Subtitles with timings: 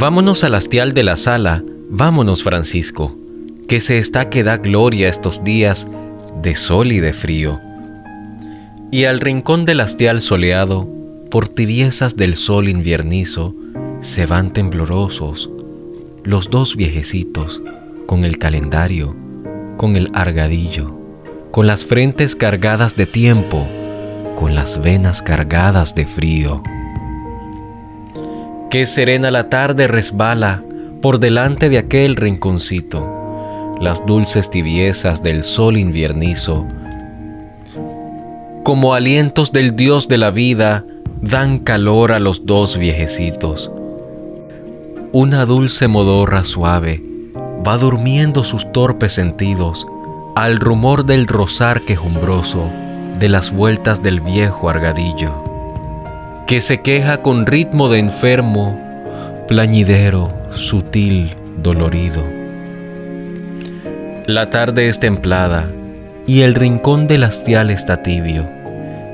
[0.00, 3.18] Vámonos al hastial de la sala, vámonos Francisco,
[3.66, 5.88] que se está que da gloria estos días
[6.40, 7.58] de sol y de frío.
[8.92, 10.88] Y al rincón del hastial soleado,
[11.32, 13.56] por tibiezas del sol inviernizo,
[14.00, 15.50] se van temblorosos
[16.22, 17.60] los dos viejecitos
[18.06, 19.16] con el calendario,
[19.78, 20.96] con el argadillo,
[21.50, 23.66] con las frentes cargadas de tiempo,
[24.36, 26.62] con las venas cargadas de frío.
[28.70, 30.62] Qué serena la tarde resbala
[31.00, 36.66] por delante de aquel rinconcito, las dulces tibiezas del sol inviernizo,
[38.64, 40.84] como alientos del Dios de la vida,
[41.22, 43.70] dan calor a los dos viejecitos.
[45.12, 47.02] Una dulce modorra suave
[47.66, 49.86] va durmiendo sus torpes sentidos
[50.36, 52.70] al rumor del rosar quejumbroso
[53.18, 55.47] de las vueltas del viejo argadillo,
[56.48, 58.80] que se queja con ritmo de enfermo,
[59.48, 62.24] plañidero, sutil, dolorido.
[64.26, 65.70] La tarde es templada
[66.26, 68.48] y el rincón del hastial está tibio.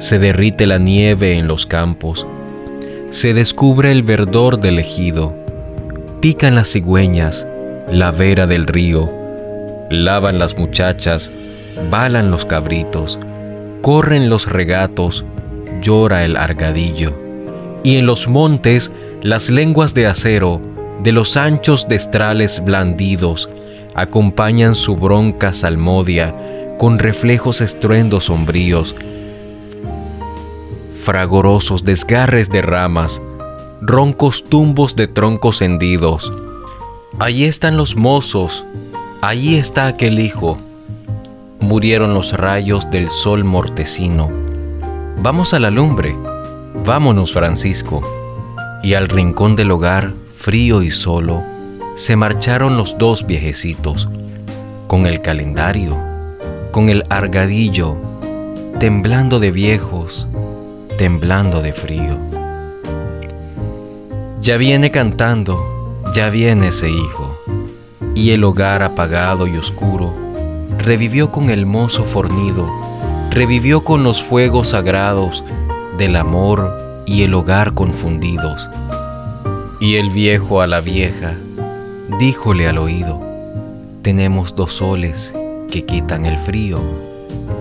[0.00, 2.26] Se derrite la nieve en los campos,
[3.10, 5.32] se descubre el verdor del ejido,
[6.20, 7.46] pican las cigüeñas,
[7.92, 9.08] la vera del río,
[9.88, 11.30] lavan las muchachas,
[11.92, 13.20] balan los cabritos,
[13.82, 15.24] corren los regatos,
[15.80, 17.14] llora el argadillo.
[17.82, 18.92] Y en los montes
[19.22, 20.60] las lenguas de acero
[21.02, 23.48] de los anchos destrales blandidos
[23.94, 26.34] acompañan su bronca salmodia
[26.78, 28.94] con reflejos estruendos sombríos,
[31.02, 33.20] fragorosos desgarres de ramas,
[33.80, 36.32] roncos tumbos de troncos hendidos.
[37.18, 38.64] Allí están los mozos,
[39.20, 40.56] allí está aquel hijo,
[41.60, 44.49] murieron los rayos del sol mortecino.
[45.22, 46.16] Vamos a la lumbre,
[46.86, 48.00] vámonos Francisco.
[48.82, 51.42] Y al rincón del hogar, frío y solo,
[51.94, 54.08] se marcharon los dos viejecitos,
[54.86, 55.94] con el calendario,
[56.70, 57.98] con el argadillo,
[58.78, 60.26] temblando de viejos,
[60.96, 62.16] temblando de frío.
[64.40, 67.38] Ya viene cantando, ya viene ese hijo,
[68.14, 70.14] y el hogar apagado y oscuro
[70.78, 72.89] revivió con el mozo fornido,
[73.30, 75.44] revivió con los fuegos sagrados
[75.96, 78.68] del amor y el hogar confundidos.
[79.80, 81.34] Y el viejo a la vieja
[82.18, 83.20] díjole al oído,
[84.02, 85.32] tenemos dos soles
[85.70, 86.80] que quitan el frío,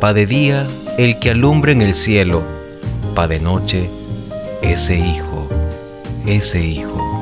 [0.00, 0.66] pa de día
[0.98, 2.42] el que alumbre en el cielo,
[3.14, 3.88] pa de noche
[4.62, 5.48] ese hijo,
[6.26, 7.21] ese hijo.